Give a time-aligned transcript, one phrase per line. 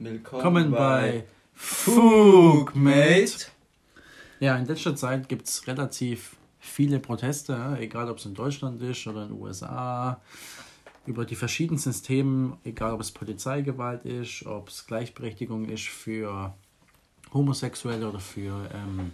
[0.00, 1.24] Willkommen bei
[1.54, 3.46] Fugmate.
[4.38, 9.04] Ja, in letzter Zeit gibt es relativ viele Proteste, egal ob es in Deutschland ist
[9.08, 10.20] oder in den USA,
[11.04, 16.54] über die verschiedensten Themen, egal ob es Polizeigewalt ist, ob es Gleichberechtigung ist für
[17.34, 19.10] Homosexuelle oder für ähm,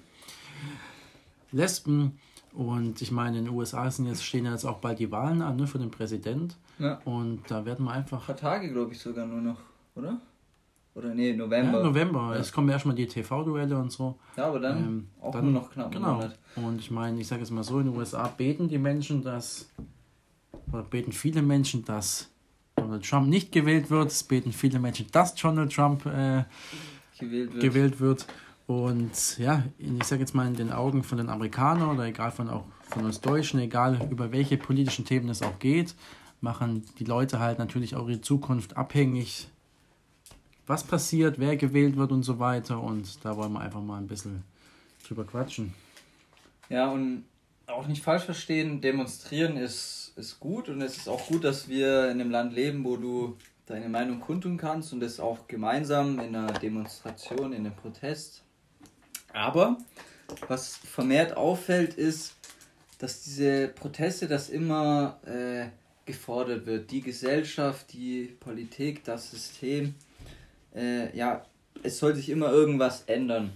[1.51, 2.19] Lesben.
[2.53, 5.57] Und ich meine, in den USA sind jetzt, stehen jetzt auch bald die Wahlen an
[5.57, 6.59] ne, für den Präsident.
[6.79, 7.01] Ja.
[7.07, 8.21] Und da werden wir einfach.
[8.21, 9.61] Ein paar Tage, glaube ich, sogar nur noch,
[9.95, 10.21] oder?
[10.95, 11.79] Oder nee, November.
[11.79, 12.34] Ja, November.
[12.34, 12.41] Ja.
[12.41, 14.16] Es kommen erstmal die TV-Duelle und so.
[14.37, 15.91] Ja, aber dann ähm, auch dann, nur noch knapp.
[15.91, 16.29] Genau.
[16.57, 19.69] Und ich meine, ich sage es mal so, in den USA beten die Menschen, dass,
[20.73, 22.30] oder beten viele Menschen, dass
[22.77, 24.11] Donald Trump nicht gewählt wird.
[24.11, 26.45] Es beten viele Menschen, dass Donald Trump äh,
[27.19, 27.63] gewählt, wird.
[27.63, 28.27] gewählt wird.
[28.66, 32.49] Und ja, ich sage jetzt mal in den Augen von den Amerikanern oder egal von
[32.49, 35.95] auch von uns Deutschen, egal über welche politischen Themen es auch geht,
[36.41, 39.49] machen die Leute halt natürlich auch ihre Zukunft abhängig,
[40.66, 42.80] was passiert, wer gewählt wird und so weiter.
[42.80, 44.45] Und da wollen wir einfach mal ein bisschen
[45.06, 45.74] drüber quatschen.
[46.68, 47.24] Ja, und
[47.66, 52.10] auch nicht falsch verstehen, demonstrieren ist, ist gut und es ist auch gut, dass wir
[52.10, 56.37] in einem Land leben, wo du deine Meinung kundtun kannst und das auch gemeinsam in
[56.37, 58.45] einer Demonstration, in einem Protest
[59.34, 59.76] aber
[60.49, 62.34] was vermehrt auffällt, ist,
[62.99, 65.66] dass diese Proteste, das immer äh,
[66.06, 66.91] gefordert wird.
[66.91, 69.94] Die Gesellschaft, die Politik, das System,
[70.75, 71.44] äh, ja,
[71.83, 73.53] es soll sich immer irgendwas ändern.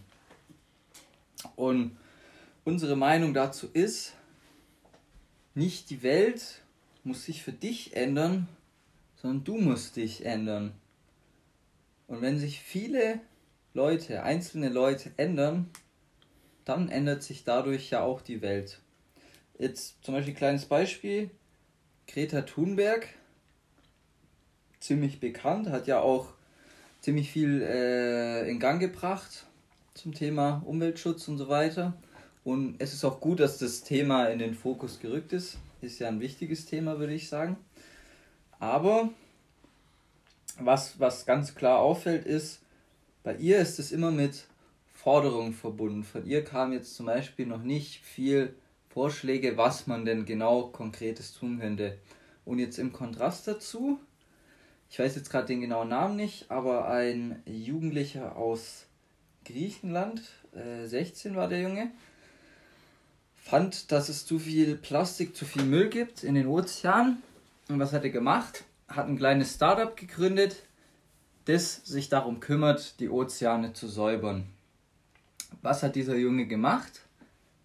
[1.56, 1.96] Und
[2.64, 4.14] unsere Meinung dazu ist,
[5.54, 6.62] nicht die Welt
[7.04, 8.48] muss sich für dich ändern,
[9.16, 10.72] sondern du musst dich ändern.
[12.06, 13.20] Und wenn sich viele
[13.74, 15.70] Leute, einzelne Leute ändern,
[16.64, 18.80] dann ändert sich dadurch ja auch die Welt.
[19.58, 21.30] Jetzt zum Beispiel ein kleines Beispiel.
[22.06, 23.08] Greta Thunberg,
[24.80, 26.32] ziemlich bekannt, hat ja auch
[27.00, 29.46] ziemlich viel äh, in Gang gebracht
[29.94, 31.94] zum Thema Umweltschutz und so weiter.
[32.44, 35.58] Und es ist auch gut, dass das Thema in den Fokus gerückt ist.
[35.80, 37.56] Ist ja ein wichtiges Thema, würde ich sagen.
[38.58, 39.10] Aber
[40.58, 42.60] was, was ganz klar auffällt, ist,
[43.22, 44.46] bei ihr ist es immer mit
[44.92, 46.04] Forderungen verbunden.
[46.04, 48.54] Von ihr kam jetzt zum Beispiel noch nicht viel
[48.88, 51.98] Vorschläge, was man denn genau konkretes tun könnte.
[52.44, 54.00] Und jetzt im Kontrast dazu,
[54.90, 58.86] ich weiß jetzt gerade den genauen Namen nicht, aber ein Jugendlicher aus
[59.44, 60.22] Griechenland,
[60.54, 61.90] äh, 16 war der Junge,
[63.36, 67.22] fand, dass es zu viel Plastik, zu viel Müll gibt in den Ozeanen.
[67.68, 68.64] Und was hat er gemacht?
[68.88, 70.62] Hat ein kleines Startup gegründet,
[71.44, 74.46] das sich darum kümmert, die Ozeane zu säubern.
[75.62, 77.00] Was hat dieser Junge gemacht?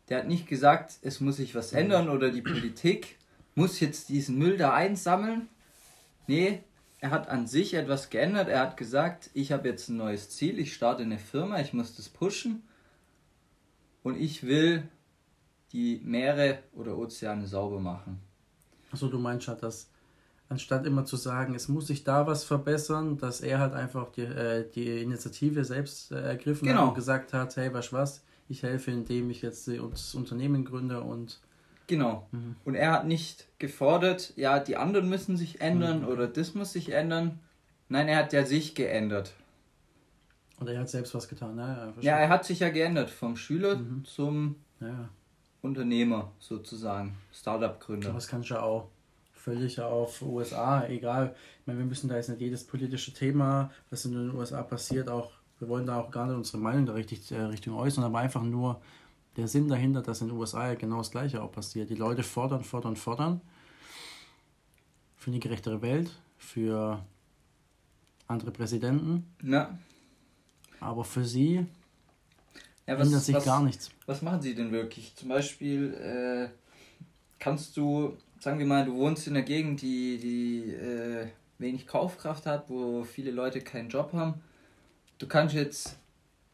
[0.10, 3.18] Der hat nicht gesagt, es muss sich was ändern oder die Politik
[3.56, 5.48] muss jetzt diesen Müll da einsammeln.
[6.28, 6.64] Nee,
[7.04, 8.48] er hat an sich etwas geändert.
[8.48, 11.98] Er hat gesagt, ich habe jetzt ein neues Ziel, ich starte eine Firma, ich muss
[11.98, 12.64] das pushen
[14.04, 14.84] und ich will
[15.74, 18.22] die Meere oder Ozeane sauber machen.
[18.90, 19.90] Achso, du meinst halt, dass
[20.48, 24.22] anstatt immer zu sagen, es muss sich da was verbessern, dass er halt einfach die,
[24.22, 26.84] äh, die Initiative selbst äh, ergriffen genau.
[26.84, 31.02] hat und gesagt hat, hey, was was, ich helfe, indem ich jetzt das Unternehmen gründe
[31.02, 31.42] und
[31.88, 32.28] Genau.
[32.32, 32.56] Mhm.
[32.66, 36.08] Und er hat nicht gefordert, ja, die anderen müssen sich ändern mhm.
[36.08, 37.40] oder das muss sich ändern.
[37.90, 39.34] Nein, er hat ja sich geändert.
[40.60, 41.94] Und er hat selbst was getan, ne?
[42.00, 44.06] Ja, er hat sich ja geändert vom Schüler mhm.
[44.06, 45.10] zum ja.
[45.62, 48.14] Unternehmer sozusagen, Startup-Gründer.
[48.14, 48.88] Das kannst du ja auch
[49.34, 51.36] völlig auf USA, egal.
[51.60, 55.10] Ich meine, wir müssen da jetzt nicht jedes politische Thema, was in den USA passiert,
[55.10, 58.20] auch, wir wollen da auch gar nicht unsere Meinung da richtig äh, Richtung äußern, aber
[58.20, 58.82] einfach nur
[59.38, 61.90] der Sinn dahinter, dass in den USA ja genau das Gleiche auch passiert.
[61.90, 63.42] Die Leute fordern, fordern, fordern
[65.18, 67.04] für eine gerechtere Welt, für
[68.28, 69.26] andere Präsidenten.
[69.42, 69.78] Ja.
[70.80, 71.66] Aber für sie
[72.86, 73.90] ja, was, ändert sich was, gar nichts.
[74.06, 75.16] Was machen sie denn wirklich?
[75.16, 76.50] Zum Beispiel äh,
[77.40, 81.28] kannst du sagen wir mal, du wohnst in einer Gegend, die, die äh,
[81.60, 84.42] wenig Kaufkraft hat, wo viele Leute keinen Job haben.
[85.18, 85.96] Du kannst jetzt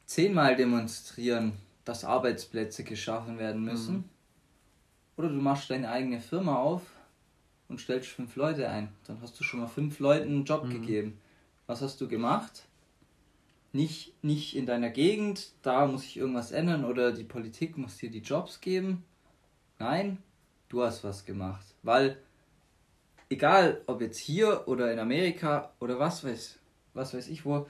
[0.05, 1.53] zehnmal demonstrieren,
[1.89, 3.95] dass Arbeitsplätze geschaffen werden müssen.
[3.95, 4.03] Mhm.
[5.17, 6.83] Oder du machst deine eigene Firma auf
[7.67, 8.89] und stellst fünf Leute ein.
[9.07, 10.69] Dann hast du schon mal fünf Leuten einen Job mhm.
[10.69, 11.19] gegeben.
[11.65, 12.67] Was hast du gemacht?
[13.73, 18.11] Nicht, nicht in deiner Gegend, da muss sich irgendwas ändern oder die Politik muss dir
[18.11, 19.03] die Jobs geben.
[19.79, 20.19] Nein,
[20.69, 21.65] du hast was gemacht.
[21.81, 22.17] Weil,
[23.29, 26.59] egal ob jetzt hier oder in Amerika oder was weiß,
[26.93, 27.65] was weiß ich wo,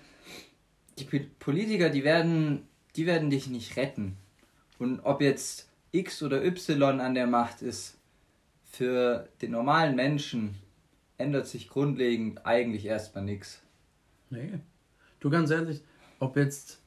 [0.97, 4.17] die Politiker, die werden, die werden dich nicht retten.
[4.77, 7.97] Und ob jetzt X oder Y an der Macht ist,
[8.71, 10.55] für den normalen Menschen
[11.17, 13.61] ändert sich grundlegend eigentlich erstmal nichts.
[14.29, 14.59] Nee.
[15.19, 15.81] Du ganz ehrlich,
[16.19, 16.79] ob jetzt,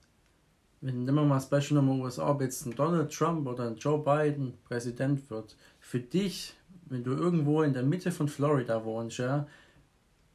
[0.81, 3.77] wenn nehmen wir mal das Beispiel nochmal USA, ob jetzt ein Donald Trump oder ein
[3.77, 6.55] Joe Biden Präsident wird, für dich,
[6.87, 9.47] wenn du irgendwo in der Mitte von Florida wohnst, ja,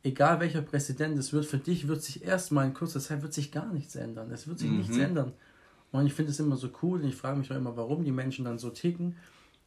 [0.03, 3.51] egal welcher Präsident es wird, für dich wird sich erstmal in kurzer Zeit wird sich
[3.51, 4.31] gar nichts ändern.
[4.31, 4.77] Es wird sich mhm.
[4.77, 5.33] nichts ändern.
[5.97, 8.11] Und ich finde es immer so cool und ich frage mich auch immer, warum die
[8.11, 9.15] Menschen dann so ticken.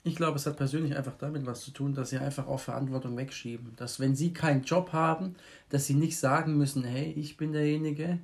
[0.03, 3.17] Ich glaube, es hat persönlich einfach damit was zu tun, dass sie einfach auch Verantwortung
[3.17, 3.75] wegschieben.
[3.77, 5.35] Dass wenn sie keinen Job haben,
[5.69, 8.19] dass sie nicht sagen müssen, hey, ich bin derjenige,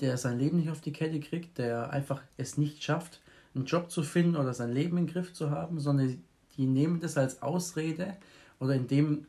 [0.00, 3.20] der sein Leben nicht auf die Kette kriegt, der einfach es nicht schafft,
[3.54, 6.22] einen Job zu finden oder sein Leben im Griff zu haben, sondern
[6.56, 8.16] die nehmen das als Ausrede
[8.58, 9.26] oder indem,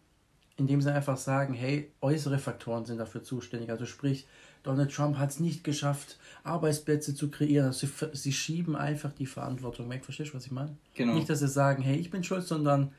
[0.58, 3.70] indem sie einfach sagen, hey, äußere Faktoren sind dafür zuständig.
[3.70, 4.28] Also sprich,
[4.64, 7.68] Donald Trump hat es nicht geschafft, Arbeitsplätze zu kreieren.
[7.68, 10.04] Also sie, sie schieben einfach die Verantwortung weg.
[10.04, 10.76] Verstehst du, was ich meine?
[10.96, 11.14] Genau.
[11.14, 12.92] Nicht, dass sie sagen, hey, ich bin schuld, sondern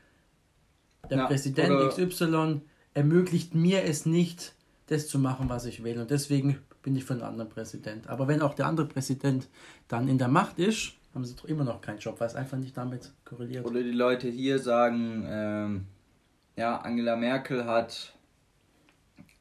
[1.09, 2.61] der ja, Präsident XY
[2.93, 4.53] ermöglicht mir es nicht,
[4.87, 5.99] das zu machen, was ich will.
[5.99, 8.07] Und deswegen bin ich für einen anderen Präsident.
[8.07, 9.47] Aber wenn auch der andere Präsident
[9.87, 12.57] dann in der Macht ist, haben sie doch immer noch keinen Job, weil es einfach
[12.57, 13.65] nicht damit korreliert.
[13.65, 15.85] Oder die Leute hier sagen, ähm,
[16.55, 18.13] ja, Angela Merkel hat,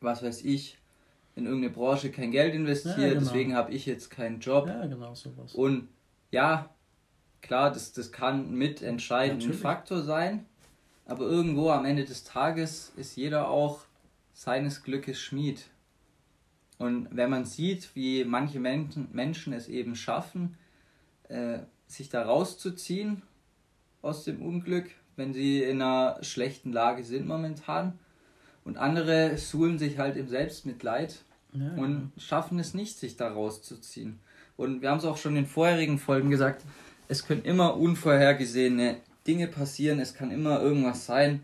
[0.00, 0.78] was weiß ich,
[1.34, 3.20] in irgendeine Branche kein Geld investiert, ja, genau.
[3.20, 4.66] deswegen habe ich jetzt keinen Job.
[4.66, 5.54] Ja, genau sowas.
[5.54, 5.88] Und
[6.30, 6.68] ja,
[7.40, 10.46] klar, das, das kann mit entscheidend Faktor sein,
[11.06, 13.80] aber irgendwo am Ende des Tages ist jeder auch
[14.32, 15.66] seines Glückes Schmied.
[16.78, 20.56] Und wenn man sieht, wie manche Menschen, Menschen es eben schaffen,
[21.28, 23.22] äh, sich da rauszuziehen
[24.00, 27.98] aus dem Unglück, wenn sie in einer schlechten Lage sind momentan,
[28.64, 31.22] und andere suhlen sich halt im Selbstmitleid
[31.52, 34.18] ja, und schaffen es nicht, sich da rauszuziehen.
[34.56, 36.64] Und wir haben es auch schon in vorherigen Folgen gesagt,
[37.08, 41.42] es können immer unvorhergesehene Dinge passieren, es kann immer irgendwas sein,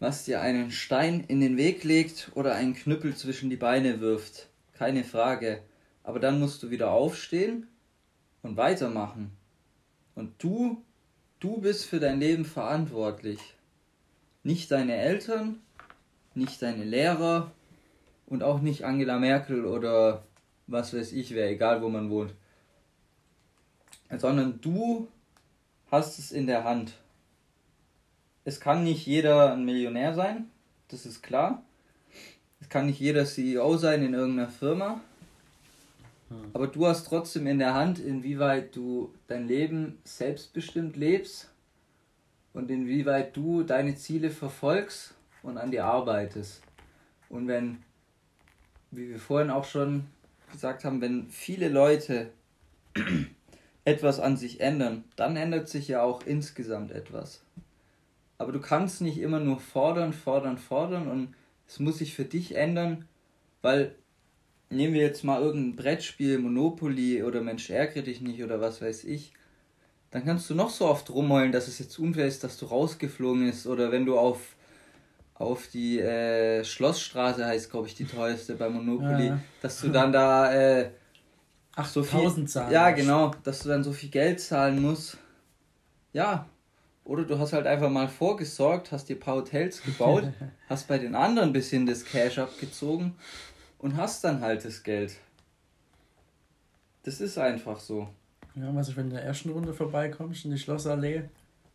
[0.00, 4.48] was dir einen Stein in den Weg legt oder einen Knüppel zwischen die Beine wirft.
[4.74, 5.60] Keine Frage.
[6.02, 7.66] Aber dann musst du wieder aufstehen
[8.42, 9.30] und weitermachen.
[10.14, 10.82] Und du,
[11.40, 13.38] du bist für dein Leben verantwortlich.
[14.42, 15.60] Nicht deine Eltern,
[16.36, 17.50] nicht deine Lehrer
[18.26, 20.24] und auch nicht Angela Merkel oder
[20.66, 22.34] was weiß ich wer, egal wo man wohnt.
[24.16, 25.08] Sondern du
[25.90, 26.92] hast es in der Hand.
[28.44, 30.50] Es kann nicht jeder ein Millionär sein,
[30.88, 31.62] das ist klar.
[32.60, 35.00] Es kann nicht jeder CEO sein in irgendeiner Firma.
[36.28, 36.50] Hm.
[36.52, 41.50] Aber du hast trotzdem in der Hand, inwieweit du dein Leben selbstbestimmt lebst
[42.52, 46.62] und inwieweit du deine Ziele verfolgst und an dir arbeitest.
[47.28, 47.78] Und wenn,
[48.90, 50.06] wie wir vorhin auch schon
[50.50, 52.30] gesagt haben, wenn viele Leute
[53.84, 57.42] etwas an sich ändern, dann ändert sich ja auch insgesamt etwas.
[58.38, 61.34] Aber du kannst nicht immer nur fordern, fordern, fordern und
[61.68, 63.06] es muss sich für dich ändern,
[63.62, 63.94] weil
[64.70, 69.04] nehmen wir jetzt mal irgendein Brettspiel, Monopoly oder Mensch ärgere dich nicht oder was weiß
[69.04, 69.32] ich,
[70.10, 73.48] dann kannst du noch so oft rumheulen, dass es jetzt unfair ist, dass du rausgeflogen
[73.48, 74.53] ist oder wenn du auf
[75.34, 79.40] auf die äh, Schlossstraße heißt, glaube ich, die teuerste bei Monopoly, ja.
[79.60, 80.90] dass du dann da äh,
[81.74, 85.18] ach so viel zahlen ja genau, dass du dann so viel Geld zahlen musst.
[86.12, 86.46] Ja,
[87.04, 90.24] oder du hast halt einfach mal vorgesorgt, hast dir ein paar Hotels gebaut,
[90.68, 93.14] hast bei den anderen ein bisschen das Cash abgezogen
[93.78, 95.16] und hast dann halt das Geld.
[97.02, 98.08] Das ist einfach so.
[98.54, 101.24] Ja, was ich, wenn du in der ersten Runde vorbeikommst in die Schlossallee,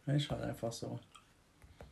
[0.08, 0.98] ist halt einfach so.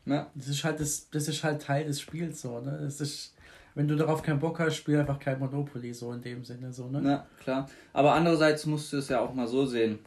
[0.07, 0.31] Ja.
[0.35, 2.79] Das ist halt das, das ist halt Teil des Spiels so, ne?
[2.81, 3.33] Das ist,
[3.75, 6.87] wenn du darauf keinen Bock hast, spiel einfach kein Monopoly so in dem Sinne so,
[6.87, 7.01] ne?
[7.07, 7.69] Ja, klar.
[7.93, 9.99] Aber andererseits musst du es ja auch mal so sehen.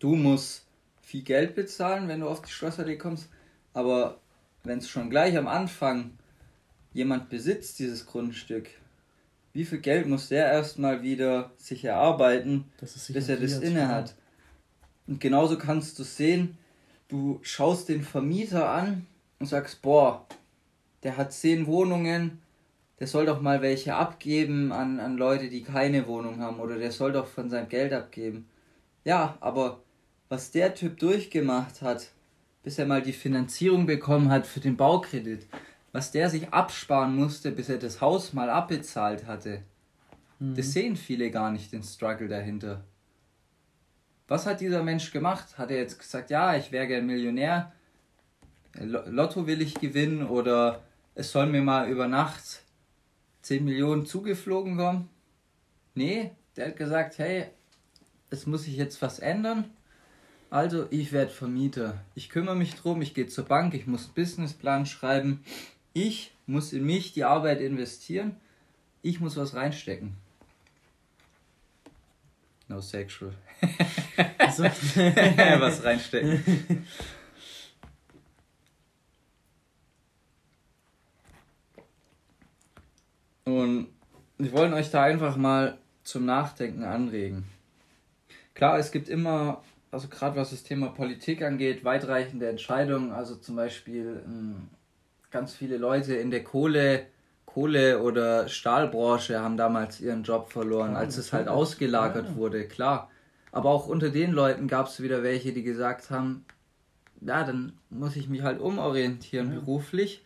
[0.00, 0.66] Du musst
[1.00, 3.28] viel Geld bezahlen, wenn du auf die Schlossallee kommst,
[3.72, 4.18] aber
[4.64, 6.12] wenn es schon gleich am Anfang
[6.92, 8.68] jemand besitzt, dieses Grundstück,
[9.52, 14.14] wie viel Geld muss der erstmal wieder sich erarbeiten, bis er das inne hat?
[15.06, 16.58] Und genauso kannst du sehen,
[17.14, 19.06] du schaust den Vermieter an
[19.38, 20.26] und sagst, boah,
[21.04, 22.42] der hat zehn Wohnungen,
[22.98, 26.90] der soll doch mal welche abgeben an, an Leute, die keine Wohnung haben oder der
[26.90, 28.48] soll doch von seinem Geld abgeben.
[29.04, 29.80] Ja, aber
[30.28, 32.10] was der Typ durchgemacht hat,
[32.64, 35.46] bis er mal die Finanzierung bekommen hat für den Baukredit,
[35.92, 39.62] was der sich absparen musste, bis er das Haus mal abbezahlt hatte,
[40.40, 40.56] mhm.
[40.56, 42.82] das sehen viele gar nicht, den Struggle dahinter.
[44.26, 45.58] Was hat dieser Mensch gemacht?
[45.58, 47.72] Hat er jetzt gesagt, ja, ich wäre gern Millionär,
[48.80, 50.82] Lotto will ich gewinnen oder
[51.14, 52.62] es soll mir mal über Nacht
[53.42, 55.08] 10 Millionen zugeflogen kommen?
[55.94, 57.46] Nee, der hat gesagt, hey,
[58.30, 59.70] es muss sich jetzt was ändern.
[60.50, 62.00] Also, ich werde Vermieter.
[62.14, 65.44] Ich kümmere mich drum, ich gehe zur Bank, ich muss einen Businessplan schreiben.
[65.92, 68.36] Ich muss in mich die Arbeit investieren.
[69.02, 70.16] Ich muss was reinstecken.
[72.68, 73.32] No sexual.
[74.38, 76.86] Was reinstecken.
[83.44, 83.88] Und
[84.38, 87.44] wir wollen euch da einfach mal zum Nachdenken anregen.
[88.54, 93.12] Klar, es gibt immer, also gerade was das Thema Politik angeht, weitreichende Entscheidungen.
[93.12, 94.68] Also zum Beispiel ähm,
[95.30, 97.06] ganz viele Leute in der Kohle,
[97.54, 102.36] Kohle- oder Stahlbranche haben damals ihren Job verloren, ja, als es halt ausgelagert ja.
[102.36, 103.10] wurde, klar.
[103.52, 106.44] Aber auch unter den Leuten gab es wieder welche, die gesagt haben,
[107.20, 109.60] ja, dann muss ich mich halt umorientieren ja.
[109.60, 110.24] beruflich.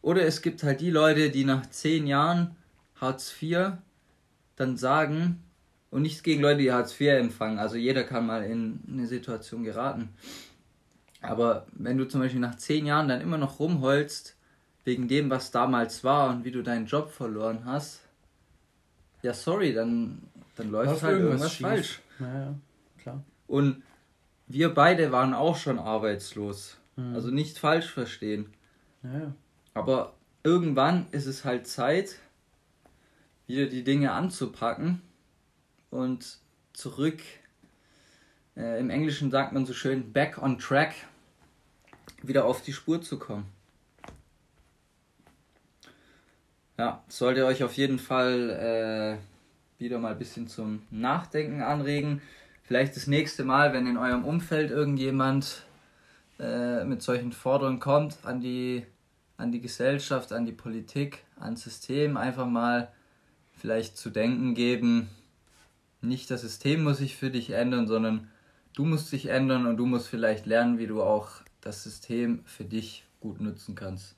[0.00, 2.56] Oder es gibt halt die Leute, die nach zehn Jahren
[2.98, 3.72] Hartz IV
[4.56, 5.42] dann sagen,
[5.90, 9.64] und nichts gegen Leute, die Hartz IV empfangen, also jeder kann mal in eine Situation
[9.64, 10.08] geraten.
[11.20, 14.34] Aber wenn du zum Beispiel nach zehn Jahren dann immer noch rumholst,
[14.84, 18.00] wegen dem, was damals war und wie du deinen Job verloren hast,
[19.22, 20.22] ja, sorry, dann,
[20.56, 22.02] dann läuft halt irgendwas, irgendwas falsch.
[22.20, 22.54] Ja, ja,
[22.98, 23.24] klar.
[23.46, 23.82] Und
[24.46, 26.76] wir beide waren auch schon arbeitslos.
[26.96, 27.14] Mhm.
[27.14, 28.52] Also nicht falsch verstehen.
[29.02, 29.34] Ja, ja.
[29.72, 32.18] Aber irgendwann ist es halt Zeit,
[33.46, 35.00] wieder die Dinge anzupacken
[35.90, 36.38] und
[36.72, 37.20] zurück.
[38.56, 40.94] Äh, Im Englischen sagt man so schön back on track,
[42.22, 43.46] wieder auf die Spur zu kommen.
[46.76, 52.20] Ja, sollte euch auf jeden Fall äh, wieder mal ein bisschen zum Nachdenken anregen.
[52.64, 55.62] Vielleicht das nächste Mal, wenn in eurem Umfeld irgendjemand
[56.40, 58.84] äh, mit solchen Forderungen kommt an die,
[59.36, 62.90] an die Gesellschaft, an die Politik, ans System, einfach mal
[63.52, 65.08] vielleicht zu denken geben,
[66.00, 68.28] nicht das System muss sich für dich ändern, sondern
[68.74, 71.28] du musst dich ändern und du musst vielleicht lernen, wie du auch
[71.60, 74.16] das System für dich gut nutzen kannst.